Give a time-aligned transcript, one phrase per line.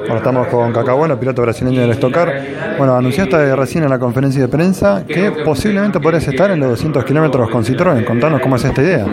[0.00, 2.42] Bueno, estamos con Cacabueno, piloto brasileño del Estocar.
[2.78, 7.04] Bueno, anunciaste recién en la conferencia de prensa que posiblemente podrías estar en los 200
[7.04, 8.04] kilómetros con Citroën.
[8.04, 9.06] Contanos cómo es esta idea.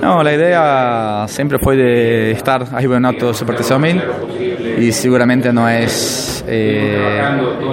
[0.00, 4.02] No, la idea siempre fue de estar ahí en auto Super T6000
[4.78, 7.20] y seguramente no es eh,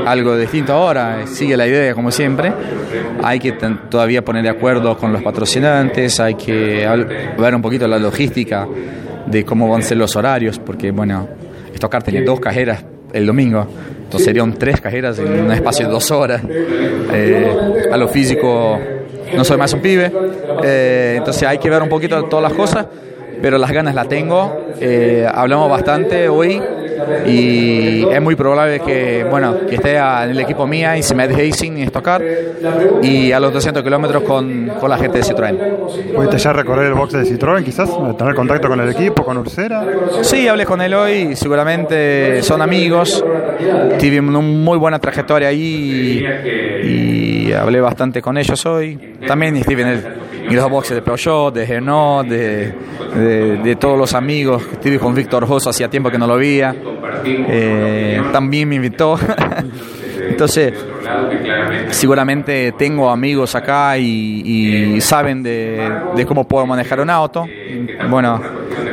[0.06, 2.54] algo distinto ahora, sigue la idea como siempre.
[3.22, 3.52] Hay que
[3.90, 6.88] todavía poner de acuerdo con los patrocinantes, hay que
[7.38, 8.68] ver un poquito la logística
[9.26, 11.28] de cómo van a ser los horarios, porque bueno,
[11.76, 13.68] Stockcar tenía dos cajeras el domingo,
[14.04, 16.42] entonces serían tres cajeras en un espacio de dos horas.
[17.14, 18.80] Eh, a lo físico
[19.36, 20.12] no soy más un pibe,
[20.64, 22.86] eh, entonces hay que ver un poquito todas las cosas,
[23.42, 24.74] pero las ganas las tengo.
[24.80, 26.62] Eh, hablamos bastante hoy
[27.26, 31.28] y es muy probable que bueno que esté en el equipo mía y se me
[31.28, 32.22] deje sin estocar
[33.02, 36.14] y a los 200 kilómetros con, con, la gente de Citroën.
[36.16, 37.90] ¿Pudiste ya recorrer el box de Citroën quizás?
[38.18, 39.84] ¿Tener contacto con el equipo, con Ursera?
[40.22, 43.24] Sí, hablé con él hoy, seguramente son amigos,
[44.00, 46.26] tuvimos una muy buena trayectoria ahí
[46.84, 49.16] y, hablé bastante con ellos hoy.
[49.28, 52.74] También estuve en, el, en los boxes de Peugeot, de Renault, de,
[53.64, 54.64] de, todos los amigos.
[54.72, 56.76] Estuve con Víctor Josso hacía tiempo que no lo veía.
[57.26, 59.18] Eh, también me invitó.
[60.30, 60.74] Entonces,
[61.90, 67.46] seguramente tengo amigos acá y, saben de, cómo puedo manejar un auto.
[68.10, 68.42] Bueno,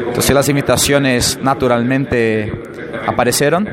[0.07, 2.53] entonces las invitaciones naturalmente
[3.07, 3.69] aparecieron,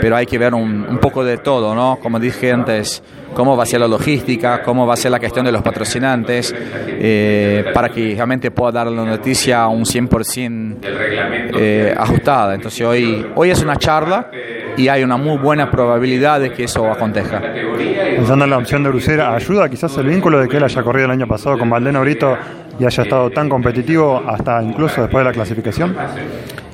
[0.00, 1.98] pero hay que ver un, un poco de todo, ¿no?
[2.00, 3.02] Como dije antes,
[3.34, 6.54] cómo va a ser la logística, cómo va a ser la cuestión de los patrocinantes,
[6.56, 12.54] eh, para que realmente pueda dar la noticia un 100% eh, ajustada.
[12.54, 14.30] Entonces hoy, hoy es una charla
[14.76, 17.40] y hay una muy buena probabilidad de que eso acontezca.
[17.40, 21.06] Pensando en la opción de Brucera, ¿ayuda quizás el vínculo de que él haya corrido
[21.06, 22.36] el año pasado con Valdeno Brito
[22.78, 25.96] y haya estado tan competitivo hasta incluso después de la clasificación?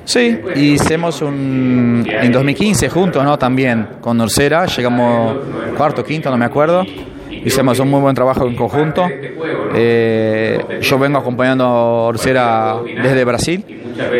[0.07, 3.37] Sí, hicimos un, en 2015 juntos, ¿no?
[3.37, 5.35] También con Orsera, llegamos
[5.75, 6.85] cuarto, quinto, no me acuerdo.
[7.29, 9.05] Hicimos un muy buen trabajo en conjunto.
[9.75, 13.65] Eh, yo vengo acompañando a Orsera desde Brasil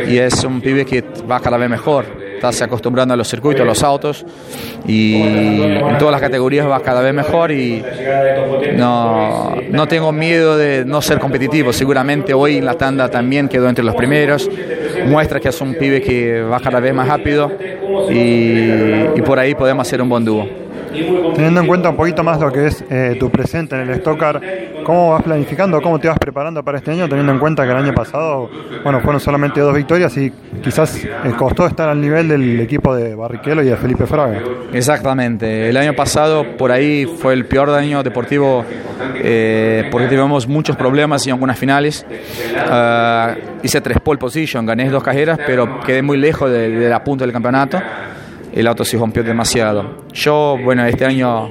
[0.10, 3.66] y es un pibe que va cada vez mejor estás acostumbrando a los circuitos, a
[3.66, 4.26] los autos
[4.88, 7.84] y en todas las categorías vas cada vez mejor y
[8.76, 11.74] no, no tengo miedo de no ser competitivo.
[11.74, 14.50] Seguramente hoy en la tanda también quedó entre los primeros,
[15.08, 17.52] muestra que es un pibe que va cada vez más rápido
[18.10, 20.67] y, y por ahí podemos hacer un buen dúo.
[21.36, 24.42] Teniendo en cuenta un poquito más lo que es eh, tu presente en el Stockcar,
[24.84, 27.78] ¿cómo vas planificando, cómo te vas preparando para este año, teniendo en cuenta que el
[27.78, 28.50] año pasado,
[28.84, 30.32] bueno, fueron solamente dos victorias y
[30.64, 34.42] quizás eh, costó estar al nivel del equipo de Barrichello y de Felipe Fraga?
[34.74, 38.66] Exactamente, el año pasado por ahí fue el peor año deportivo
[39.16, 42.06] eh, porque tuvimos muchos problemas y algunas finales.
[42.70, 47.04] Ah, hice tres pole position, gané dos carreras, pero quedé muy lejos de, de la
[47.04, 47.82] punta del campeonato
[48.58, 50.06] el auto se rompió demasiado.
[50.14, 51.48] Yo, bueno, este año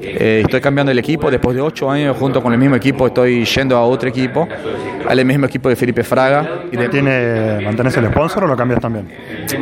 [0.00, 3.44] eh, estoy cambiando el equipo, después de ocho años junto con el mismo equipo estoy
[3.44, 4.48] yendo a otro equipo,
[5.08, 6.64] al mismo equipo de Felipe Fraga.
[6.72, 9.08] ¿Y ¿Tiene, ¿Mantienes el sponsor o lo cambias también?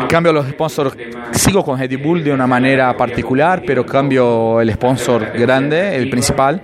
[0.08, 0.96] Cambio los sponsors,
[1.32, 6.62] sigo con Red Bull de una manera particular, pero cambio el sponsor grande, el principal.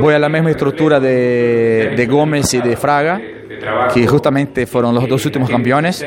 [0.00, 3.20] Voy a la misma estructura de, de Gómez y de Fraga
[3.92, 6.04] que justamente fueron los dos últimos campeones.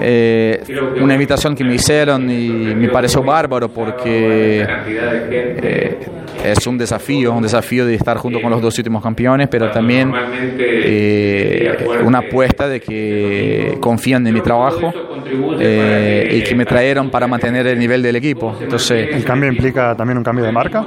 [0.00, 0.62] Eh,
[1.00, 5.98] una invitación que me hicieron y me pareció bárbaro porque eh,
[6.44, 10.12] es un desafío, un desafío de estar junto con los dos últimos campeones, pero también
[10.58, 14.92] eh, una apuesta de que confían en mi trabajo
[15.58, 18.56] y que me trajeron para mantener el nivel del equipo.
[18.60, 20.86] Entonces, ¿El cambio implica también un cambio de marca?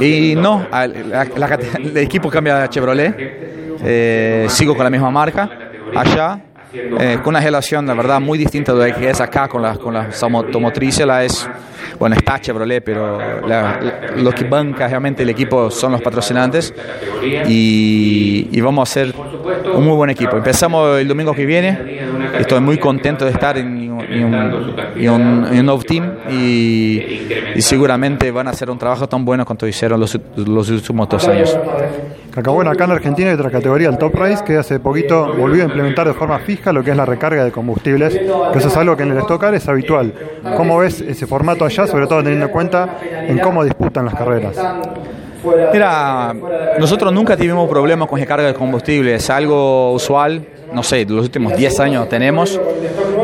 [0.00, 3.53] Y no, el equipo cambia a Chevrolet.
[3.84, 5.50] Eh, sigo con la misma marca
[5.94, 6.40] allá,
[6.72, 9.78] eh, con una relación, la verdad, muy distinta de lo que es acá con las,
[9.78, 11.06] con las automotrices.
[11.06, 11.48] La es,
[11.98, 13.18] bueno, está Chevrolet, pero
[14.16, 16.74] lo que banca realmente el equipo son los patrocinantes
[17.46, 19.14] y, vamos a hacer
[19.74, 20.36] un muy buen equipo.
[20.36, 22.00] Empezamos el domingo que viene,
[22.38, 27.28] estoy muy contento de estar en, un, nuevo team y,
[27.58, 31.56] seguramente van a hacer un trabajo tan bueno cuanto hicieron los, los últimos dos años.
[32.36, 35.62] Acá, bueno, acá en Argentina hay otra categoría, el Top Race, que hace poquito volvió
[35.62, 38.96] a implementar de forma fija lo que es la recarga de combustibles, eso es algo
[38.96, 40.12] que en el Stock es habitual.
[40.56, 44.56] ¿Cómo ves ese formato allá, sobre todo teniendo en cuenta en cómo disputan las carreras?
[45.72, 46.34] Mira,
[46.78, 51.56] nosotros nunca tuvimos problemas con recarga de combustible, es algo usual, no sé, los últimos
[51.56, 52.60] 10 años tenemos.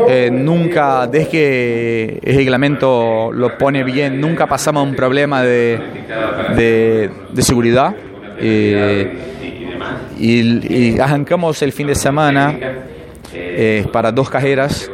[0.07, 5.79] Eh, nunca, desde que el reglamento lo pone bien, nunca pasamos un problema de,
[6.55, 7.93] de, seguridad.
[8.41, 9.13] Eh,
[10.19, 12.57] y, arrancamos el fin de semana
[13.33, 14.89] eh, para dos cajeras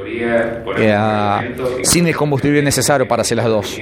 [0.77, 0.95] eh,
[1.83, 3.79] sin el combustible necesario para hacer las dos.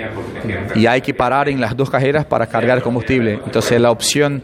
[0.76, 3.40] Y hay que parar en las dos cajeras para cargar combustible.
[3.46, 4.44] Entonces la opción,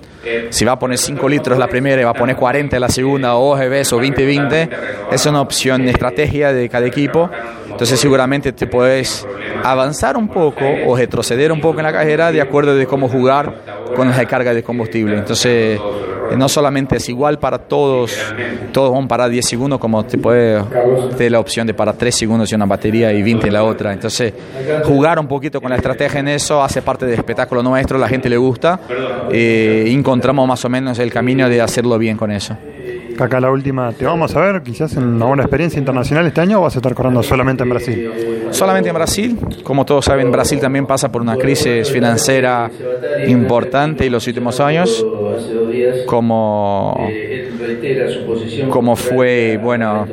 [0.49, 3.35] si va a poner 5 litros la primera y va a poner 40 la segunda,
[3.35, 4.69] o OGBs o 20-20,
[5.11, 7.29] es una opción estrategia de cada equipo.
[7.69, 9.25] Entonces seguramente te puedes
[9.63, 13.53] avanzar un poco o retroceder un poco en la cajera de acuerdo de cómo jugar
[13.95, 15.17] con la recarga de combustible.
[15.17, 15.79] Entonces
[16.37, 18.17] no solamente es igual para todos,
[18.71, 20.63] todos van para 10 segundos, como te puede
[21.17, 23.93] tener la opción de para 3 segundos y una batería y 20 en la otra.
[23.93, 24.33] Entonces,
[24.85, 28.29] jugar un poquito con la estrategia en eso hace parte del espectáculo nuestro, la gente
[28.29, 28.79] le gusta,
[29.31, 32.57] eh, encontramos más o menos el camino de hacerlo bien con eso.
[33.21, 36.57] Acá la última, ¿te vamos a ver quizás en una buena experiencia internacional este año
[36.57, 38.11] o vas a estar corriendo solamente en Brasil?
[38.49, 39.39] Solamente en Brasil.
[39.63, 42.71] Como todos saben, Brasil también pasa por una crisis financiera
[43.27, 45.05] importante en los últimos años,
[46.07, 47.07] como,
[48.69, 50.07] como fue, bueno,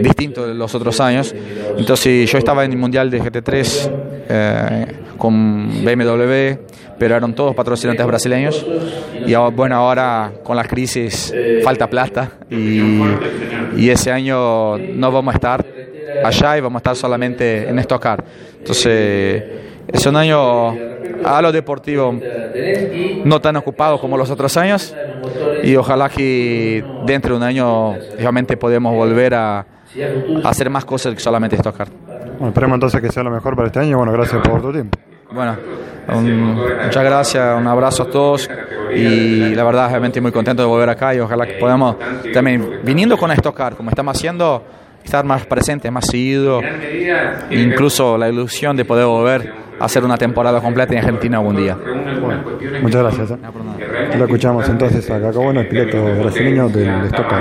[0.00, 1.34] distinto de los otros años.
[1.76, 3.90] Entonces yo estaba en el Mundial de GT3
[4.28, 6.58] eh, con BMW,
[6.98, 8.66] pero eran todos patrocinantes brasileños.
[9.26, 12.80] Y bueno, ahora con la crisis falta plata y,
[13.76, 15.66] y ese año no vamos a estar
[16.24, 18.06] allá y vamos a estar solamente en Stock
[18.58, 19.42] Entonces
[19.92, 20.89] es un año
[21.24, 22.18] a lo deportivo
[23.24, 24.94] no tan ocupado como los otros años
[25.62, 29.66] y ojalá que dentro de un año realmente podamos volver a,
[30.44, 31.88] hacer más cosas que solamente tocar.
[32.38, 33.98] Bueno, esperemos entonces que sea lo mejor para este año.
[33.98, 34.98] Bueno, gracias por tu tiempo.
[35.32, 35.56] Bueno,
[36.08, 38.50] muchas gracias, un abrazo a todos
[38.94, 41.96] y la verdad realmente muy contento de volver acá y ojalá que podamos
[42.32, 44.64] también, viniendo con Estocar, como estamos haciendo,
[45.04, 46.60] estar más presentes, más seguido,
[47.50, 51.76] incluso la ilusión de poder volver a hacer una temporada completa en Argentina algún día.
[52.82, 53.30] muchas gracias.
[53.32, 54.18] ¿eh?
[54.18, 57.32] Lo escuchamos entonces acá, bueno, el piloto brasileño del Stock